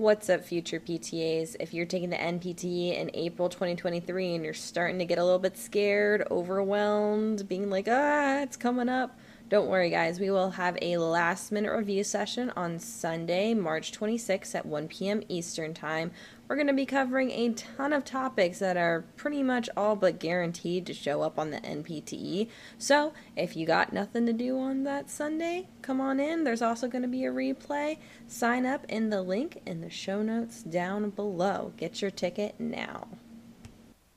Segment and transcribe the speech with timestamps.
[0.00, 1.56] What's up, future PTAs?
[1.60, 5.38] If you're taking the NPTE in April 2023 and you're starting to get a little
[5.38, 10.20] bit scared, overwhelmed, being like, ah, it's coming up, don't worry, guys.
[10.20, 15.24] We will have a last minute review session on Sunday, March 26th at 1 p.m.
[15.28, 16.12] Eastern Time.
[16.46, 20.20] We're going to be covering a ton of topics that are pretty much all but
[20.20, 22.46] guaranteed to show up on the NPTE.
[22.78, 26.44] So, if you got nothing to do on that Sunday, come on in.
[26.44, 27.98] There's also going to be a replay.
[28.28, 31.72] Sign up in the link in the show notes down below.
[31.76, 33.08] Get your ticket now.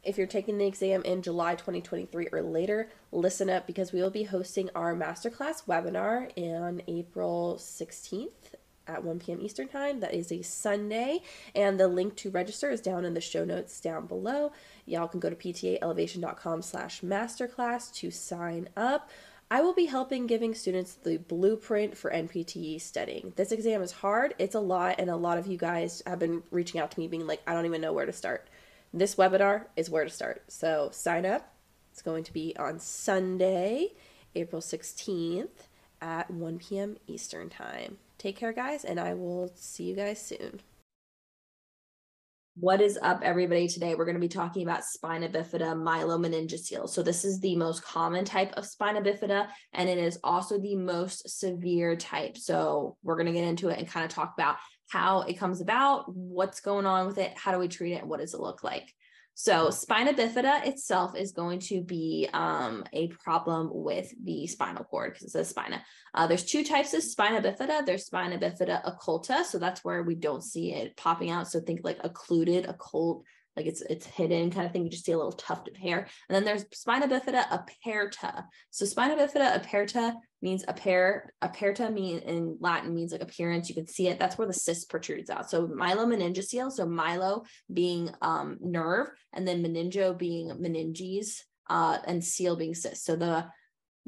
[0.03, 4.09] If you're taking the exam in July 2023 or later, listen up because we will
[4.09, 8.27] be hosting our masterclass webinar on April 16th
[8.85, 9.39] at 1 p.m.
[9.41, 10.01] Eastern Time.
[10.01, 11.21] That is a Sunday,
[11.55, 14.51] and the link to register is down in the show notes down below.
[14.85, 19.09] Y'all can go to ptaelevation.com slash masterclass to sign up.
[19.49, 23.31] I will be helping giving students the blueprint for NPTE studying.
[23.37, 26.43] This exam is hard, it's a lot, and a lot of you guys have been
[26.51, 28.49] reaching out to me being like, I don't even know where to start
[28.93, 30.43] this webinar is where to start.
[30.47, 31.51] So sign up.
[31.91, 33.89] It's going to be on Sunday,
[34.35, 35.67] April 16th
[36.01, 36.97] at 1 p.m.
[37.07, 37.97] Eastern Time.
[38.17, 40.61] Take care, guys, and I will see you guys soon.
[42.55, 43.67] What is up, everybody?
[43.67, 46.87] Today we're going to be talking about spina bifida myelomeningocele.
[46.87, 50.75] So this is the most common type of spina bifida, and it is also the
[50.75, 52.37] most severe type.
[52.37, 54.57] So we're going to get into it and kind of talk about
[54.89, 58.19] how it comes about, what's going on with it, how do we treat it, what
[58.19, 58.93] does it look like.
[59.35, 65.13] So spina bifida itself is going to be um, a problem with the spinal cord
[65.13, 65.81] because it says spina.
[66.13, 67.83] Uh, there's two types of spina bifida.
[67.83, 71.47] There's spina bifida occulta, so that's where we don't see it popping out.
[71.47, 73.23] So think like occluded, occult,
[73.55, 74.83] like it's it's hidden kind of thing.
[74.83, 76.07] You just see a little tuft of hair.
[76.29, 78.45] And then there's spina bifida aperta.
[78.71, 83.69] So spina bifida aperta means aper aperta mean in Latin means like appearance.
[83.69, 84.19] You can see it.
[84.19, 85.49] That's where the cyst protrudes out.
[85.49, 86.71] So myelomeningocele.
[86.71, 93.05] So myelo being um, nerve, and then meningo being meninges, uh, and cele being cyst.
[93.05, 93.45] So the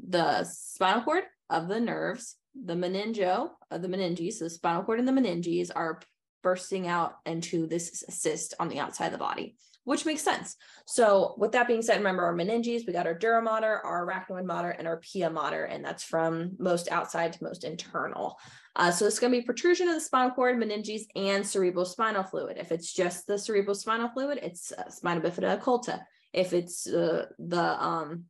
[0.06, 4.98] the spinal cord of the nerves, the meningo of the meninges, so the spinal cord
[4.98, 6.00] and the meninges are
[6.46, 10.54] bursting out into this cyst on the outside of the body, which makes sense.
[10.86, 14.44] So with that being said, remember our meninges, we got our dura mater, our arachnoid
[14.44, 18.38] mater, and our pia mater, and that's from most outside to most internal.
[18.76, 22.58] Uh, so it's going to be protrusion of the spinal cord, meninges, and cerebrospinal fluid.
[22.60, 26.02] If it's just the cerebrospinal fluid, it's uh, spina bifida occulta.
[26.32, 28.26] If it's uh, the um,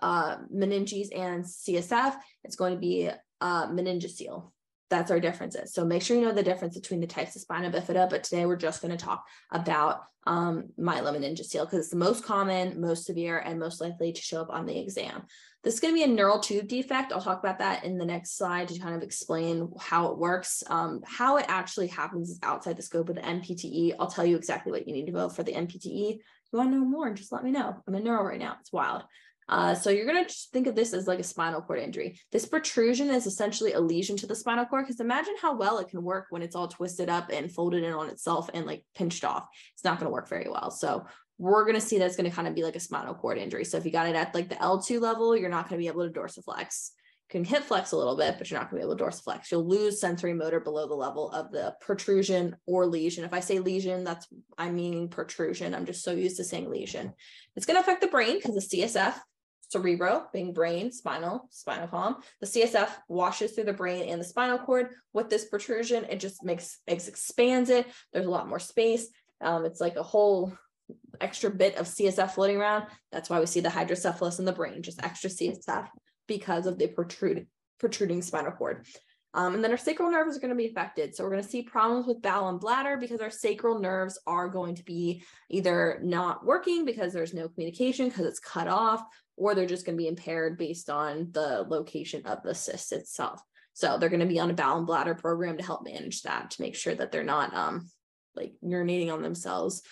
[0.00, 2.14] uh, meninges and CSF,
[2.44, 4.52] it's going to be uh, meningocele
[4.90, 5.72] that's our differences.
[5.72, 8.46] So make sure you know the difference between the types of spina bifida, but today
[8.46, 13.38] we're just going to talk about um, myelomeningocele because it's the most common, most severe,
[13.38, 15.22] and most likely to show up on the exam.
[15.64, 17.12] This is going to be a neural tube defect.
[17.12, 20.62] I'll talk about that in the next slide to kind of explain how it works.
[20.68, 23.94] Um, how it actually happens is outside the scope of the NPTE.
[23.98, 26.14] I'll tell you exactly what you need to know for the NPTE.
[26.14, 27.76] If you want to know more, just let me know.
[27.86, 28.56] I'm in neuro right now.
[28.60, 29.02] It's wild.
[29.48, 32.20] Uh, so you're going to think of this as like a spinal cord injury.
[32.32, 35.88] This protrusion is essentially a lesion to the spinal cord because imagine how well it
[35.88, 39.24] can work when it's all twisted up and folded in on itself and like pinched
[39.24, 39.46] off.
[39.74, 40.70] It's not going to work very well.
[40.70, 41.06] So
[41.38, 43.64] we're going to see that's going to kind of be like a spinal cord injury.
[43.64, 45.88] So if you got it at like the L2 level, you're not going to be
[45.88, 46.90] able to dorsiflex.
[47.30, 49.04] You can hip flex a little bit, but you're not going to be able to
[49.04, 49.50] dorsiflex.
[49.50, 53.24] You'll lose sensory motor below the level of the protrusion or lesion.
[53.24, 54.26] If I say lesion, that's
[54.58, 55.74] I mean protrusion.
[55.74, 57.12] I'm just so used to saying lesion.
[57.54, 59.14] It's going to affect the brain because the CSF
[59.68, 62.16] cerebro being brain, spinal, spinal column.
[62.40, 64.90] The CSF washes through the brain and the spinal cord.
[65.12, 67.86] With this protrusion, it just makes expands it.
[68.12, 69.08] There's a lot more space.
[69.40, 70.52] Um, it's like a whole
[71.20, 72.86] extra bit of CSF floating around.
[73.12, 75.88] That's why we see the hydrocephalus in the brain, just extra CSF
[76.26, 77.46] because of the protruding
[77.78, 78.86] protruding spinal cord.
[79.34, 81.14] Um, and then our sacral nerves are going to be affected.
[81.14, 84.48] So we're going to see problems with bowel and bladder because our sacral nerves are
[84.48, 89.02] going to be either not working because there's no communication because it's cut off,
[89.36, 93.42] or they're just going to be impaired based on the location of the cyst itself.
[93.74, 96.50] So they're going to be on a bowel and bladder program to help manage that
[96.52, 97.88] to make sure that they're not um,
[98.34, 99.82] like urinating on themselves,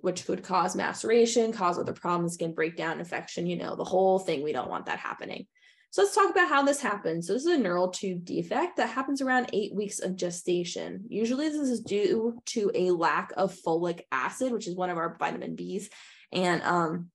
[0.00, 4.44] which could cause maceration, cause other problems, skin breakdown, infection, you know, the whole thing.
[4.44, 5.46] We don't want that happening.
[5.92, 7.26] So let's talk about how this happens.
[7.26, 11.04] So this is a neural tube defect that happens around eight weeks of gestation.
[11.08, 15.14] Usually this is due to a lack of folic acid, which is one of our
[15.18, 15.88] vitamin Bs.
[16.32, 17.10] And um,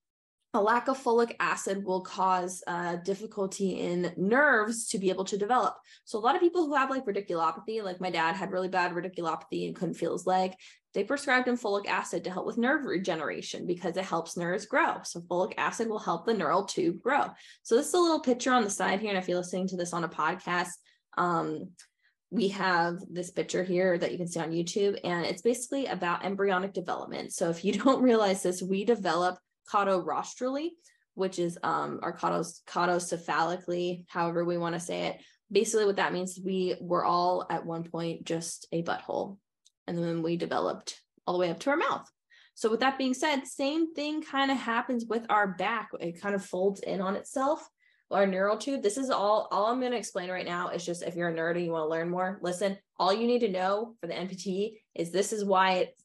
[0.53, 5.38] a lack of folic acid will cause uh, difficulty in nerves to be able to
[5.38, 5.75] develop.
[6.05, 8.94] So a lot of people who have like radiculopathy, like my dad had really bad
[8.94, 10.53] radiculopathy and couldn't feel his leg,
[10.94, 14.97] they prescribed him folic acid to help with nerve regeneration because it helps nerves grow.
[15.03, 17.25] So folic acid will help the neural tube grow.
[17.61, 19.09] So this is a little picture on the side here.
[19.09, 20.69] And if you're listening to this on a podcast,
[21.17, 21.69] um,
[22.29, 26.25] we have this picture here that you can see on YouTube, and it's basically about
[26.25, 27.31] embryonic development.
[27.31, 29.38] So if you don't realize this, we develop
[29.72, 30.72] cauda-rostrally,
[31.16, 35.22] which is um our caudos caudocephalically, however we want to say it.
[35.52, 39.38] Basically, what that means we were all at one point just a butthole,
[39.88, 42.10] and then we developed all the way up to our mouth.
[42.58, 45.90] So with that being said, same thing kind of happens with our back.
[46.00, 47.68] It kind of folds in on itself.
[48.10, 48.81] Our neural tube.
[48.81, 49.48] This is all.
[49.52, 51.72] All I'm going to explain right now is just if you're a nerd and you
[51.72, 52.78] want to learn more, listen.
[52.98, 55.96] All you need to know for the NPTE is this is why it,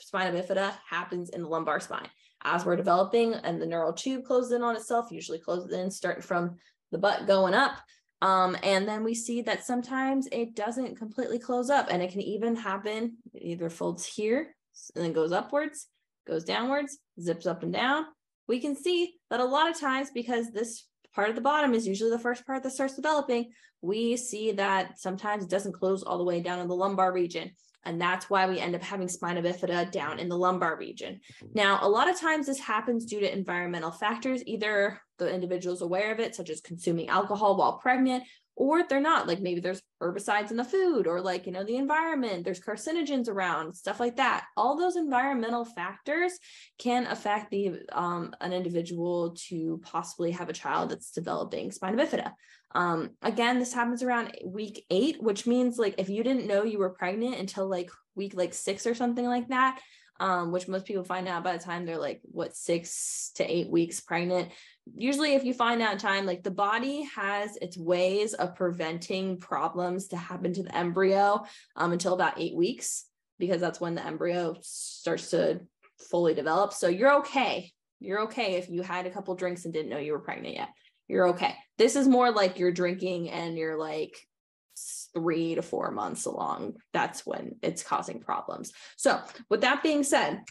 [0.00, 2.08] spina bifida happens in the lumbar spine
[2.44, 6.22] as we're developing and the neural tube closes in on itself, usually closes in starting
[6.22, 6.56] from
[6.92, 7.76] the butt going up.
[8.20, 12.20] Um, and then we see that sometimes it doesn't completely close up and it can
[12.20, 14.54] even happen, it either folds here
[14.94, 15.86] and then goes upwards,
[16.26, 18.06] goes downwards, zips up and down.
[18.48, 21.86] We can see that a lot of times because this part of the bottom is
[21.86, 23.50] usually the first part that starts developing,
[23.82, 27.50] we see that sometimes it doesn't close all the way down in the lumbar region.
[27.84, 31.20] And that's why we end up having spina bifida down in the lumbar region.
[31.54, 34.42] Now, a lot of times this happens due to environmental factors.
[34.46, 38.24] Either the individual is aware of it, such as consuming alcohol while pregnant,
[38.58, 39.28] or they're not.
[39.28, 42.44] Like maybe there's herbicides in the food or like you know the environment.
[42.44, 44.46] There's carcinogens around stuff like that.
[44.56, 46.32] All those environmental factors
[46.78, 52.32] can affect the um, an individual to possibly have a child that's developing spina bifida
[52.72, 56.78] um, again this happens around week eight which means like if you didn't know you
[56.78, 59.80] were pregnant until like week like six or something like that
[60.20, 63.70] um, which most people find out by the time they're like what six to eight
[63.70, 64.50] weeks pregnant
[64.96, 69.38] usually if you find out in time like the body has its ways of preventing
[69.38, 71.44] problems to happen to the embryo
[71.76, 73.06] um, until about eight weeks
[73.38, 75.60] because that's when the embryo starts to
[76.10, 76.72] fully develop.
[76.72, 77.72] So you're okay.
[78.00, 80.70] You're okay if you had a couple drinks and didn't know you were pregnant yet.
[81.08, 84.16] You're okay this is more like you're drinking and you're like
[85.14, 86.76] three to four months along.
[86.92, 88.72] That's when it's causing problems.
[88.96, 90.42] So with that being said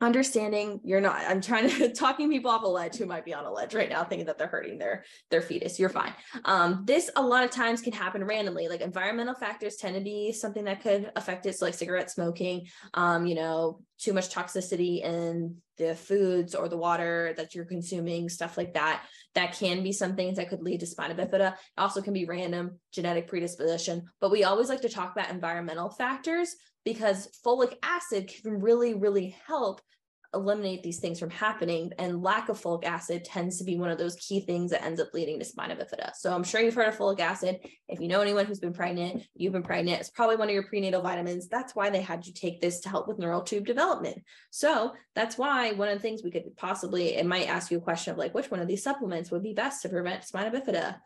[0.00, 3.44] understanding you're not i'm trying to talking people off a ledge who might be on
[3.44, 5.78] a ledge right now thinking that they're hurting their their fetus.
[5.78, 6.14] You're fine.
[6.44, 8.68] Um, this a lot of times can happen randomly.
[8.68, 12.66] Like environmental factors tend to be something that could affect it so like cigarette smoking
[12.94, 18.28] um, you know too much toxicity in the foods or the water that you're consuming
[18.28, 19.04] stuff like that.
[19.34, 21.52] That can be some things that could lead to spina bifida.
[21.52, 25.90] It also can be random genetic predisposition but we always like to talk about environmental
[25.90, 26.54] factors
[26.88, 29.82] because folic acid can really, really help
[30.32, 31.92] eliminate these things from happening.
[31.98, 34.98] And lack of folic acid tends to be one of those key things that ends
[34.98, 36.12] up leading to spina bifida.
[36.14, 37.58] So I'm sure you've heard of folic acid.
[37.88, 40.62] If you know anyone who's been pregnant, you've been pregnant, it's probably one of your
[40.62, 41.46] prenatal vitamins.
[41.48, 44.22] That's why they had you take this to help with neural tube development.
[44.48, 47.82] So that's why one of the things we could possibly, it might ask you a
[47.82, 50.96] question of like, which one of these supplements would be best to prevent spina bifida?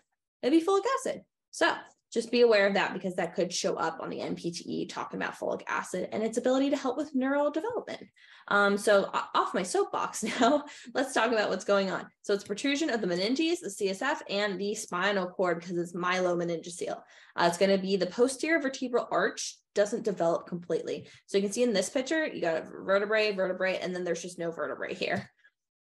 [0.44, 1.22] It'd be folic acid.
[1.50, 1.74] So
[2.12, 5.38] just be aware of that because that could show up on the NPTE talking about
[5.38, 8.06] folic acid and its ability to help with neural development.
[8.48, 10.64] Um, so off my soapbox now,
[10.94, 12.06] let's talk about what's going on.
[12.22, 17.00] So it's protrusion of the meninges, the CSF, and the spinal cord because it's myelomeningocele.
[17.36, 21.08] Uh, it's going to be the posterior vertebral arch doesn't develop completely.
[21.26, 24.20] So you can see in this picture, you got a vertebrae, vertebrae, and then there's
[24.20, 25.30] just no vertebrae here.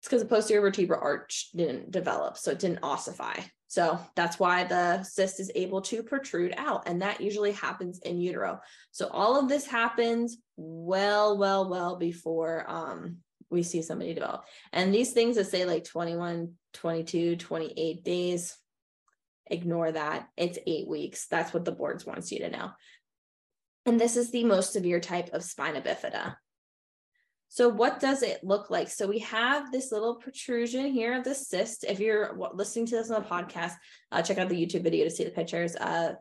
[0.01, 3.35] It's because the posterior vertebral arch didn't develop, so it didn't ossify.
[3.67, 6.87] So that's why the cyst is able to protrude out.
[6.87, 8.59] And that usually happens in utero.
[8.91, 13.17] So all of this happens well, well, well before um,
[13.51, 14.45] we see somebody develop.
[14.73, 18.57] And these things that say like 21, 22, 28 days,
[19.51, 20.27] ignore that.
[20.35, 21.27] It's eight weeks.
[21.27, 22.71] That's what the boards wants you to know.
[23.85, 26.35] And this is the most severe type of spina bifida.
[27.53, 28.89] So what does it look like?
[28.89, 31.83] So we have this little protrusion here, of the cyst.
[31.83, 33.73] If you're listening to this on the podcast,
[34.09, 35.75] uh, check out the YouTube video to see the pictures.
[35.75, 36.13] Uh,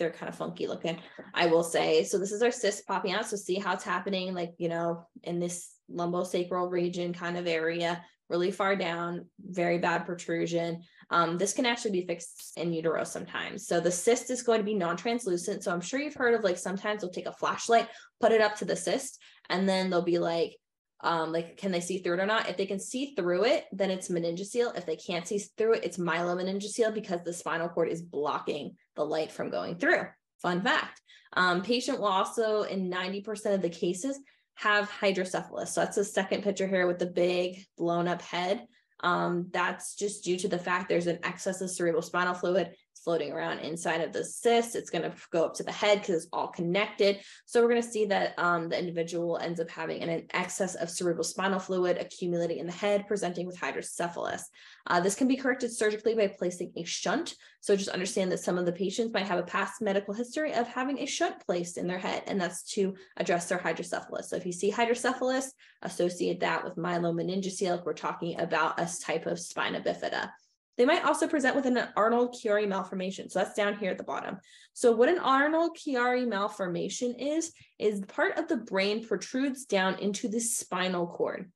[0.00, 0.98] they're kind of funky looking,
[1.32, 2.02] I will say.
[2.02, 3.26] So this is our cyst popping out.
[3.26, 8.04] So see how it's happening, like, you know, in this lumbosacral region kind of area,
[8.28, 10.82] really far down, very bad protrusion.
[11.10, 13.66] Um, this can actually be fixed in utero sometimes.
[13.66, 15.64] So the cyst is going to be non-translucent.
[15.64, 17.88] So I'm sure you've heard of like sometimes they'll take a flashlight,
[18.20, 20.56] put it up to the cyst, and then they'll be like,
[21.00, 22.48] um, like can they see through it or not?
[22.48, 24.76] If they can see through it, then it's meningocele.
[24.76, 29.04] If they can't see through it, it's myelomeningocele because the spinal cord is blocking the
[29.04, 30.02] light from going through.
[30.42, 31.00] Fun fact.
[31.34, 34.18] Um, patient will also, in 90% of the cases,
[34.54, 35.72] have hydrocephalus.
[35.72, 38.66] So that's the second picture here with the big blown up head.
[39.00, 42.74] Um, that's just due to the fact there's an excess of cerebral spinal fluid.
[42.98, 44.76] Floating around inside of the cyst.
[44.76, 47.20] It's going to go up to the head because it's all connected.
[47.46, 50.90] So we're going to see that um, the individual ends up having an, excess of
[50.90, 54.48] cerebral spinal fluid accumulating in the head, presenting with hydrocephalus.
[54.86, 57.34] Uh, this can be corrected surgically by placing a shunt.
[57.60, 60.68] So just understand that some of the patients might have a past medical history of
[60.68, 64.28] having a shunt placed in their head, and that's to address their hydrocephalus.
[64.28, 65.52] So if you see hydrocephalus,
[65.82, 67.84] associate that with myelomeningocele.
[67.84, 70.30] We're talking about a type of spina bifida.
[70.78, 73.28] They might also present with an Arnold-Chiari malformation.
[73.28, 74.38] So that's down here at the bottom.
[74.72, 80.40] So what an Arnold-Chiari malformation is, is part of the brain protrudes down into the
[80.40, 81.50] spinal cord.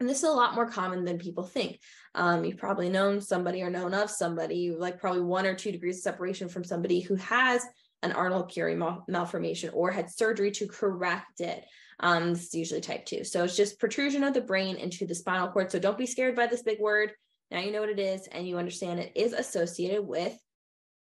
[0.00, 1.78] And this is a lot more common than people think.
[2.14, 5.98] Um, you've probably known somebody or known of somebody, like probably one or two degrees
[5.98, 7.62] of separation from somebody who has
[8.02, 11.64] an Arnold-Chiari mal- malformation or had surgery to correct it.
[12.00, 13.24] Um, this is usually type two.
[13.24, 15.70] So it's just protrusion of the brain into the spinal cord.
[15.70, 17.12] So don't be scared by this big word.
[17.50, 20.36] Now you know what it is and you understand it is associated with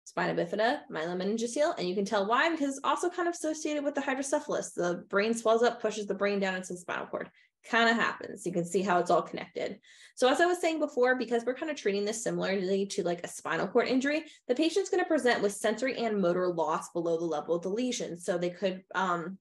[0.07, 3.93] spina bifida, myelomeningocele, and you can tell why because it's also kind of associated with
[3.93, 4.71] the hydrocephalus.
[4.71, 7.29] The brain swells up, pushes the brain down into the spinal cord.
[7.69, 8.45] Kind of happens.
[8.45, 9.79] You can see how it's all connected.
[10.15, 13.21] So as I was saying before, because we're kind of treating this similarly to like
[13.25, 17.17] a spinal cord injury, the patient's going to present with sensory and motor loss below
[17.17, 18.17] the level of the lesion.
[18.17, 19.37] So they could um,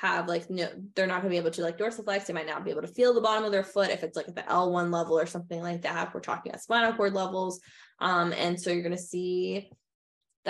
[0.00, 2.26] have like no they're not going to be able to like dorsiflex.
[2.26, 4.28] They might not be able to feel the bottom of their foot if it's like
[4.28, 6.14] at the l1 level or something like that.
[6.14, 7.60] We're talking about spinal cord levels.
[7.98, 9.70] Um and so you're going to see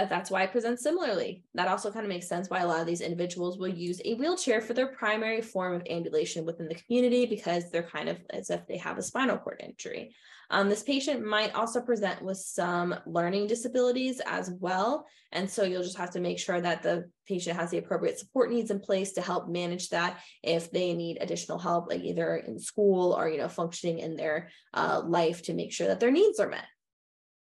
[0.01, 2.81] that that's why it presents similarly that also kind of makes sense why a lot
[2.81, 6.75] of these individuals will use a wheelchair for their primary form of ambulation within the
[6.75, 10.15] community because they're kind of as if they have a spinal cord injury
[10.51, 15.07] um, this patient might also present with some learning disabilities as well.
[15.31, 18.51] And so you'll just have to make sure that the patient has the appropriate support
[18.51, 22.59] needs in place to help manage that if they need additional help, like either in
[22.59, 26.41] school or, you know, functioning in their uh, life to make sure that their needs
[26.41, 26.65] are met.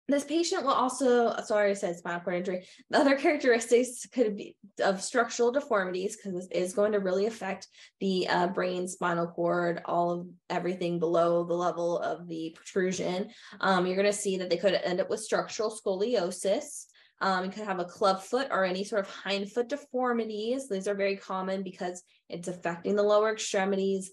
[0.09, 2.65] This patient will also, sorry, I said spinal cord injury.
[2.89, 7.67] The other characteristics could be of structural deformities because this is going to really affect
[7.99, 13.29] the uh, brain, spinal cord, all of everything below the level of the protrusion.
[13.59, 16.85] Um, you're going to see that they could end up with structural scoliosis.
[17.19, 20.69] Um, you could have a club foot or any sort of hind foot deformities.
[20.69, 24.11] These are very common because it's affecting the lower extremities,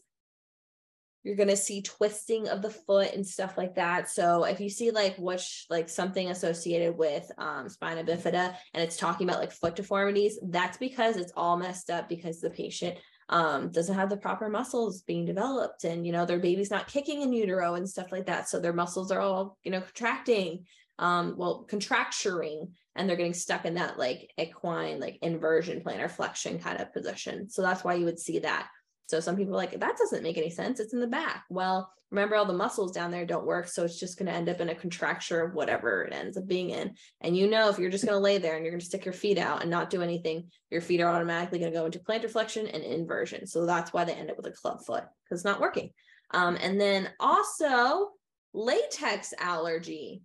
[1.25, 4.11] you're going to see twisting of the foot and stuff like that.
[4.11, 8.99] So if you see like what's like something associated with um, spina bifida and it's
[8.99, 12.99] talking about like foot deformities that's because it's all messed up because the patient
[13.31, 17.23] um, doesn't have the proper muscles being developed and you know their baby's not kicking
[17.23, 18.49] in utero and stuff like that.
[18.49, 20.67] So their muscles are all you know contracting
[21.01, 26.59] um well contracturing and they're getting stuck in that like equine like inversion plantar flexion
[26.59, 27.49] kind of position.
[27.49, 28.69] So that's why you would see that
[29.07, 30.81] so some people are like, that doesn't make any sense.
[30.81, 31.45] It's in the back.
[31.51, 33.67] Well, remember all the muscles down there don't work.
[33.67, 36.47] So it's just going to end up in a contracture of whatever it ends up
[36.47, 36.95] being in.
[37.21, 39.05] And you know, if you're just going to lay there and you're going to stick
[39.05, 41.99] your feet out and not do anything, your feet are automatically going to go into
[41.99, 43.47] plantar flexion and inversion.
[43.47, 45.91] So that's why they end up with a club foot because it's not working.
[46.33, 48.11] Um, and then also
[48.53, 50.23] latex allergy.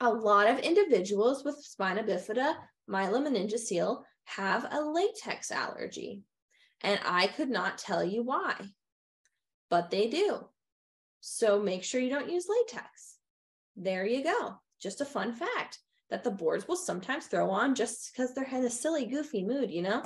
[0.00, 2.54] A lot of individuals with spina bifida,
[2.90, 6.22] myelomeningocele have a latex allergy.
[6.82, 8.54] And I could not tell you why,
[9.68, 10.46] but they do.
[11.20, 13.16] So make sure you don't use latex.
[13.76, 14.54] There you go.
[14.80, 15.78] Just a fun fact
[16.10, 19.70] that the boards will sometimes throw on just because they're in a silly, goofy mood,
[19.70, 20.02] you know?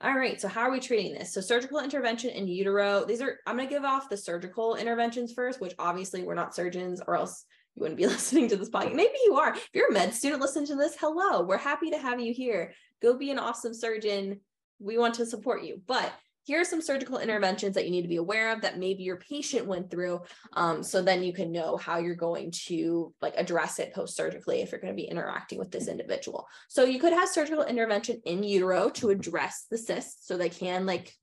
[0.00, 1.34] All right, so how are we treating this?
[1.34, 3.04] So surgical intervention in utero.
[3.04, 6.54] These are I'm going to give off the surgical interventions first, which obviously we're not
[6.54, 8.94] surgeons or else you wouldn't be listening to this podcast.
[8.94, 9.54] Maybe you are.
[9.54, 11.42] If you're a med student listening to this, hello.
[11.42, 12.72] We're happy to have you here.
[13.02, 14.40] Go be an awesome surgeon
[14.78, 15.80] we want to support you.
[15.86, 16.12] But
[16.48, 19.18] here are some surgical interventions that you need to be aware of that maybe your
[19.18, 20.22] patient went through.
[20.54, 24.72] Um, so then you can know how you're going to like address it post-surgically if
[24.72, 26.46] you're going to be interacting with this individual.
[26.68, 30.86] So you could have surgical intervention in utero to address the cysts so they can
[30.86, 31.14] like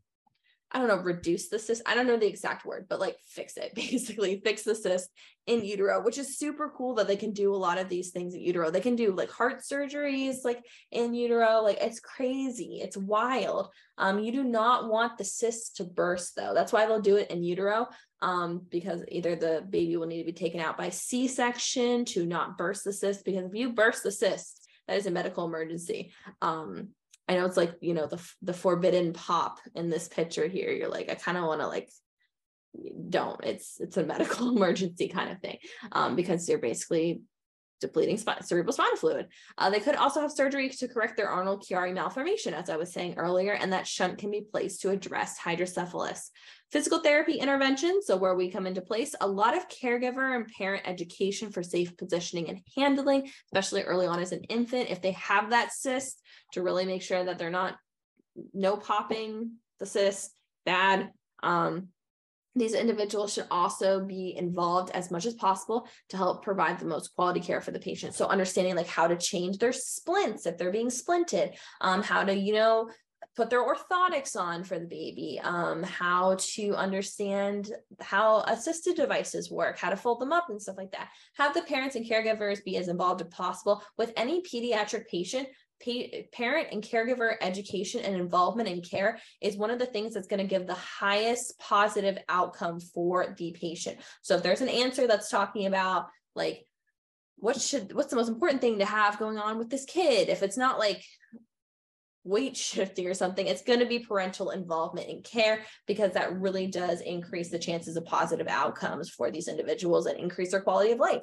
[0.76, 1.82] I don't know, reduce the cyst.
[1.86, 5.10] I don't know the exact word, but like fix it, basically fix the cyst
[5.48, 8.34] in utero, which is super cool that they can do a lot of these things
[8.34, 8.70] in utero.
[8.70, 11.62] They can do like heart surgeries, like in utero.
[11.62, 12.82] Like it's crazy.
[12.84, 13.70] It's wild.
[13.98, 16.54] Um, you do not want the cyst to burst though.
[16.54, 17.88] That's why they'll do it in utero.
[18.22, 22.58] Um, because either the baby will need to be taken out by C-section to not
[22.58, 23.24] burst the cyst.
[23.24, 26.12] Because if you burst the cyst, that is a medical emergency.
[26.42, 26.90] Um,
[27.28, 30.72] I know it's like, you know, the the forbidden pop in this picture here.
[30.72, 31.90] You're like, I kind of want to like
[33.10, 33.44] don't.
[33.44, 35.58] It's it's a medical emergency kind of thing.
[35.92, 37.22] Um, because you're basically
[37.82, 39.28] depleting spine, cerebral spinal fluid.
[39.58, 42.94] Uh, they could also have surgery to correct their Arnold Chiari malformation, as I was
[42.94, 46.32] saying earlier, and that shunt can be placed to address hydrocephalus.
[46.72, 50.84] Physical therapy intervention, so where we come into place, a lot of caregiver and parent
[50.86, 55.52] education for safe positioning and handling, especially early on as an infant, if they have
[55.52, 56.22] that cyst,
[56.54, 57.76] to really make sure that they're not
[58.54, 60.32] no popping the cyst,
[60.66, 61.12] bad.
[61.44, 61.90] Um,
[62.56, 67.14] these individuals should also be involved as much as possible to help provide the most
[67.16, 68.14] quality care for the patient.
[68.14, 72.34] So understanding like how to change their splints if they're being splinted, um, how to,
[72.34, 72.90] you know,
[73.36, 79.78] put their orthotics on for the baby, um, how to understand how assisted devices work,
[79.78, 81.10] how to fold them up and stuff like that.
[81.36, 85.50] Have the parents and caregivers be as involved as possible with any pediatric patient
[85.82, 90.40] parent and caregiver education and involvement in care is one of the things that's going
[90.40, 93.98] to give the highest positive outcome for the patient.
[94.22, 96.66] So if there's an answer that's talking about like
[97.38, 100.42] what should what's the most important thing to have going on with this kid if
[100.42, 101.04] it's not like
[102.24, 106.66] weight shifting or something it's going to be parental involvement in care because that really
[106.66, 110.98] does increase the chances of positive outcomes for these individuals and increase their quality of
[110.98, 111.22] life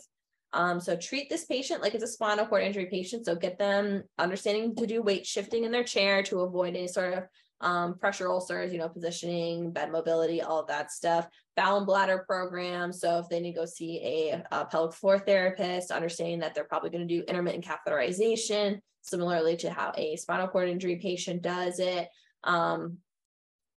[0.53, 3.25] um, so treat this patient like it's a spinal cord injury patient.
[3.25, 7.15] So get them understanding to do weight shifting in their chair to avoid any sort
[7.15, 7.25] of
[7.63, 11.29] um, pressure ulcers, you know, positioning, bed mobility, all of that stuff.
[11.57, 12.93] Bowel and bladder program.
[12.93, 16.65] So if they need to go see a, a pelvic floor therapist, understanding that they're
[16.65, 21.79] probably going to do intermittent catheterization, similarly to how a spinal cord injury patient does
[21.79, 22.09] it.
[22.45, 22.99] Um,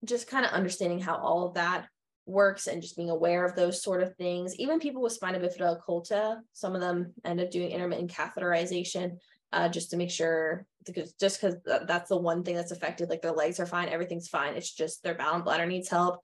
[0.04, 1.88] just kind of understanding how all of that
[2.26, 4.56] works and just being aware of those sort of things.
[4.56, 9.18] Even people with spina bifida occulta, some of them end up doing intermittent catheterization
[9.54, 11.56] uh, just to make sure, because just because
[11.88, 13.10] that's the one thing that's affected.
[13.10, 14.56] Like their legs are fine, everything's fine.
[14.56, 16.22] It's just their bowel and bladder needs help.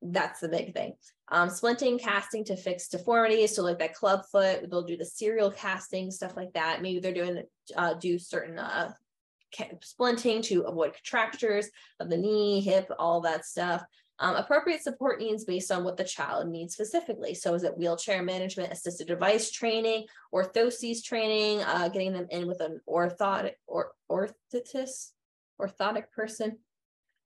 [0.00, 0.94] That's the big thing.
[1.28, 3.54] Um, splinting, casting to fix deformities.
[3.54, 6.82] So like that club foot, they'll do the serial casting, stuff like that.
[6.82, 7.42] Maybe they're doing
[7.76, 8.92] uh, do certain uh,
[9.80, 11.68] splinting to avoid contractures
[12.00, 13.82] of the knee, hip, all that stuff.
[14.22, 17.34] Um, appropriate support needs based on what the child needs specifically.
[17.34, 22.60] So is it wheelchair management, assisted device training, orthoses training, uh, getting them in with
[22.60, 25.10] an orthotic or orthotist,
[25.60, 26.58] orthotic person,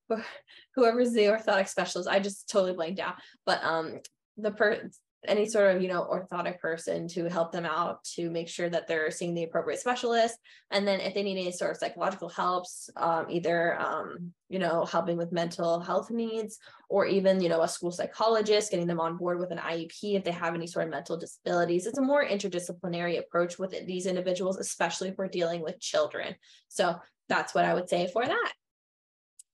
[0.74, 2.08] whoever's the orthotic specialist.
[2.08, 3.16] I just totally blanked out.
[3.44, 4.00] But um,
[4.38, 4.88] the per
[5.28, 8.86] any sort of you know orthotic person to help them out to make sure that
[8.86, 10.36] they're seeing the appropriate specialist.
[10.70, 14.84] And then if they need any sort of psychological helps um, either um, you know
[14.84, 19.16] helping with mental health needs or even you know a school psychologist getting them on
[19.16, 21.86] board with an iep if they have any sort of mental disabilities.
[21.86, 26.34] It's a more interdisciplinary approach with these individuals especially if we're dealing with children.
[26.68, 26.96] So
[27.28, 28.52] that's what i would say for that.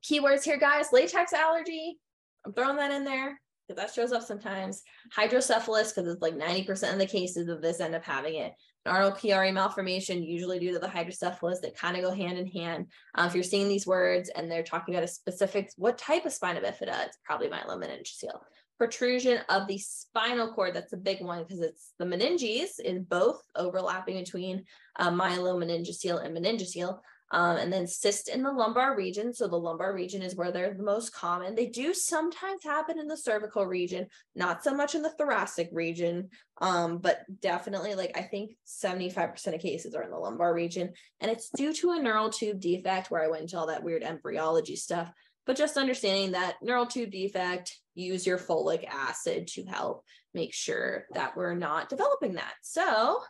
[0.05, 0.87] Keywords here guys.
[0.93, 1.99] Latex allergy.
[2.45, 3.41] I'm throwing that in there
[3.73, 4.83] because that shows up sometimes.
[5.13, 8.53] Hydrocephalus, because it's like 90% of the cases of this end up having it.
[8.85, 12.87] An Chiari malformation, usually due to the hydrocephalus, that kind of go hand in hand.
[13.15, 16.33] Uh, if you're seeing these words and they're talking about a specific, what type of
[16.33, 18.41] spina bifida, it's probably myelomeningocele.
[18.79, 23.41] Protrusion of the spinal cord, that's a big one because it's the meninges in both
[23.55, 24.65] overlapping between
[24.97, 26.99] uh, myelomeningocele and meningocele.
[27.35, 29.33] Um, and then cyst in the lumbar region.
[29.33, 31.55] So the lumbar region is where they're the most common.
[31.55, 36.29] They do sometimes happen in the cervical region, not so much in the thoracic region,
[36.61, 40.93] um, but definitely like I think 75% of cases are in the lumbar region.
[41.21, 44.03] And it's due to a neural tube defect where I went into all that weird
[44.03, 45.11] embryology stuff.
[45.47, 51.07] But just understanding that neural tube defect, use your folic acid to help make sure
[51.13, 52.55] that we're not developing that.
[52.63, 53.21] So,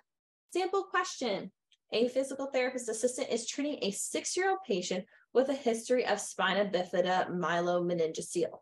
[0.52, 1.50] sample question
[1.92, 7.30] a physical therapist assistant is treating a six-year-old patient with a history of spina bifida
[7.30, 8.58] myelomeningocele.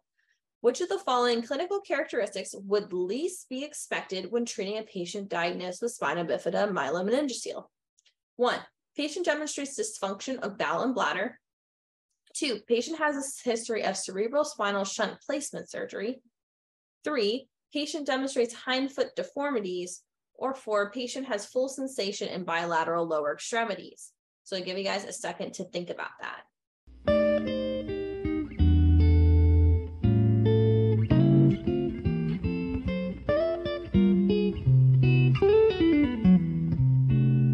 [0.60, 5.80] Which of the following clinical characteristics would least be expected when treating a patient diagnosed
[5.80, 7.64] with spina bifida myelomeningocele?
[8.36, 8.60] One,
[8.96, 11.38] patient demonstrates dysfunction of bowel and bladder.
[12.34, 16.20] Two, patient has a history of cerebral spinal shunt placement surgery.
[17.04, 20.02] Three, patient demonstrates hindfoot deformities
[20.40, 24.10] or four, patient has full sensation in bilateral lower extremities.
[24.42, 26.40] So I give you guys a second to think about that.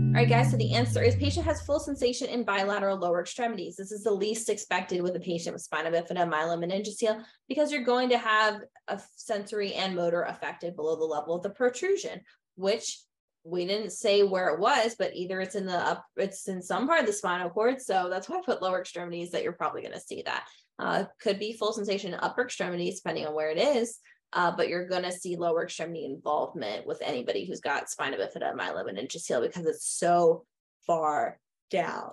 [0.08, 3.76] All right, guys, so the answer is patient has full sensation in bilateral lower extremities.
[3.76, 8.08] This is the least expected with a patient with spina bifida myelomeningocele because you're going
[8.08, 12.20] to have a sensory and motor affected below the level of the protrusion
[12.56, 13.00] which
[13.44, 16.88] we didn't say where it was, but either it's in the up, it's in some
[16.88, 17.80] part of the spinal cord.
[17.80, 20.44] So that's why I put lower extremities that you're probably going to see that.
[20.78, 24.00] Uh, could be full sensation upper extremities, depending on where it is.
[24.32, 28.54] uh, but you're going to see lower extremity involvement with anybody who's got spina bifida,
[28.54, 30.44] myelomeningeal because it's so
[30.86, 31.38] far
[31.70, 32.10] down.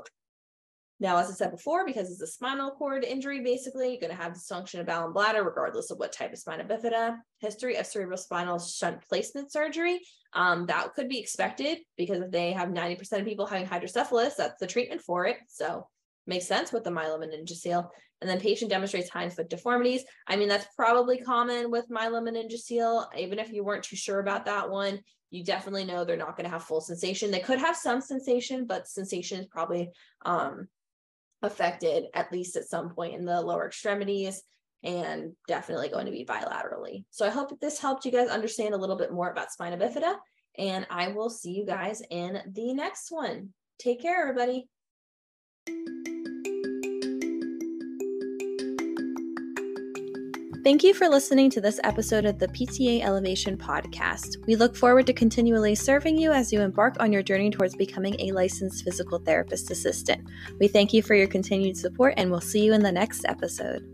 [1.04, 4.24] Now, as I said before, because it's a spinal cord injury, basically, you're going to
[4.24, 7.18] have dysfunction of bowel and bladder, regardless of what type of spina bifida.
[7.40, 10.00] History of cerebrospinal shunt placement surgery.
[10.32, 14.58] Um, that could be expected because if they have 90% of people having hydrocephalus, that's
[14.62, 15.36] the treatment for it.
[15.50, 15.90] So
[16.26, 17.86] makes sense with the myelomeningocele.
[18.22, 20.06] And then patient demonstrates hind foot deformities.
[20.26, 23.08] I mean, that's probably common with myelomeningocele.
[23.18, 26.46] Even if you weren't too sure about that one, you definitely know they're not going
[26.46, 27.30] to have full sensation.
[27.30, 29.90] They could have some sensation, but sensation is probably
[30.26, 30.70] um,
[31.44, 34.42] affected at least at some point in the lower extremities
[34.84, 37.06] and definitely going to be bilaterally.
[37.12, 39.78] So I hope that this helped you guys understand a little bit more about spina
[39.78, 40.16] bifida
[40.58, 43.50] and I will see you guys in the next one.
[43.80, 44.68] Take care, everybody.
[50.64, 54.38] Thank you for listening to this episode of the PTA Elevation Podcast.
[54.48, 58.16] We look forward to continually serving you as you embark on your journey towards becoming
[58.20, 60.26] a licensed physical therapist assistant.
[60.62, 63.93] We thank you for your continued support and we'll see you in the next episode.